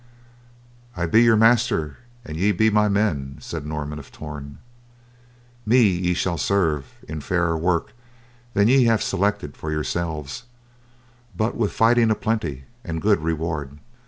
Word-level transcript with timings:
"I 0.97 1.05
be 1.05 1.21
your 1.21 1.35
master 1.35 1.97
and 2.25 2.35
ye 2.35 2.51
be 2.53 2.71
my 2.71 2.89
men," 2.89 3.37
said 3.39 3.67
Norman 3.67 3.99
of 3.99 4.11
Torn. 4.11 4.57
"Me 5.63 5.81
ye 5.83 6.15
shall 6.15 6.39
serve 6.39 6.95
in 7.07 7.21
fairer 7.21 7.55
work 7.55 7.91
than 8.55 8.67
ye 8.67 8.85
have 8.85 9.03
selected 9.03 9.55
for 9.55 9.71
yourselves, 9.71 10.45
but 11.37 11.53
with 11.55 11.71
fighting 11.71 12.09
a 12.09 12.15
plenty 12.15 12.63
and 12.83 12.99
good 12.99 13.19
reward." 13.21 13.77